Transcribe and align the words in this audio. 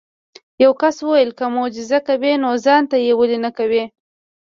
یو 0.63 0.71
کس 0.81 0.95
وویل 1.01 1.31
که 1.37 1.45
معجزه 1.55 1.99
کوي 2.07 2.33
نو 2.43 2.49
ځان 2.65 2.83
ته 2.91 2.97
یې 3.05 3.13
ولې 3.19 3.37
نه 3.45 3.51
کوې. 3.57 3.83